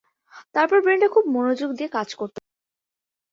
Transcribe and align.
তারপর 0.55 0.77
ব্রেন্ডা 0.81 1.07
খুব 1.07 1.25
মনোযোগ 1.35 1.69
দিয়ে 1.71 1.89
কাজ 1.93 2.09
করতে 2.15 2.37
লাগল। 2.37 2.49